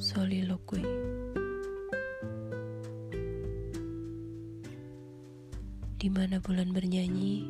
soliloquy. 0.00 0.84
Di 6.00 6.08
mana 6.12 6.40
bulan 6.40 6.72
bernyanyi, 6.72 7.48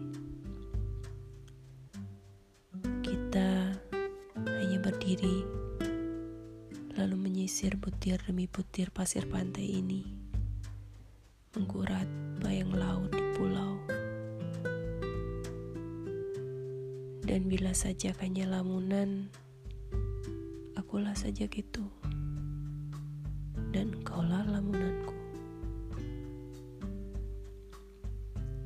kita 3.02 3.74
hanya 4.46 4.78
berdiri, 4.78 5.42
lalu 6.95 7.16
menyisir 7.18 7.74
butir 7.78 8.23
demi 8.23 8.46
butir 8.46 8.95
pasir 8.95 9.27
pantai 9.27 9.82
ini, 9.82 10.06
mengkurat 11.55 12.06
bayang 12.42 12.70
laut 12.74 13.10
di 13.10 13.23
pulau. 13.34 13.78
Dan 17.27 17.51
bila 17.51 17.74
saja 17.74 18.14
hanya 18.23 18.46
lamunan, 18.46 19.27
akulah 20.78 21.19
saja 21.19 21.51
gitu. 21.51 21.91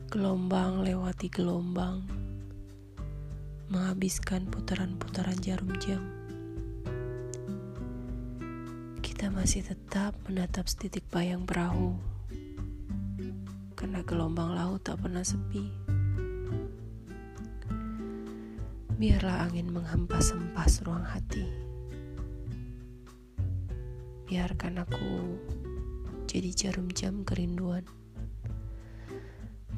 Gelombang 0.08 0.88
lewati 0.88 1.28
gelombang, 1.28 2.00
menghabiskan 3.68 4.48
putaran-putaran 4.48 5.36
jarum 5.36 5.68
jam. 5.84 6.00
Kita 9.04 9.28
masih 9.28 9.68
tetap 9.68 10.16
menatap 10.24 10.64
setitik 10.64 11.04
bayang 11.12 11.44
perahu, 11.44 11.92
karena 13.76 14.00
gelombang 14.00 14.56
laut 14.56 14.80
tak 14.80 14.96
pernah 14.96 15.20
sepi. 15.20 15.68
Biarlah 18.96 19.44
angin 19.44 19.68
menghempas-hempas 19.68 20.88
ruang 20.88 21.04
hati. 21.04 21.44
Biarkan 24.24 24.80
aku 24.88 25.36
jadi 26.24 26.48
jarum 26.56 26.88
jam 26.96 27.28
kerinduan 27.28 27.84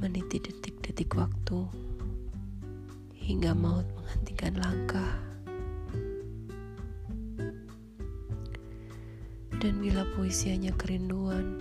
meniti 0.00 0.40
detik-detik 0.40 1.12
waktu 1.12 1.68
hingga 3.12 3.52
maut 3.52 3.84
menghentikan 3.92 4.56
langkah. 4.56 5.12
Dan 9.60 9.76
bila 9.76 10.08
puisi 10.16 10.56
hanya 10.56 10.72
kerinduan, 10.80 11.60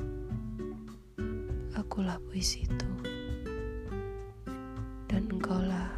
akulah 1.76 2.16
puisi 2.32 2.64
itu. 2.64 2.90
Dan 5.12 5.28
engkaulah 5.28 5.92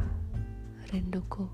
rinduku. 0.90 1.46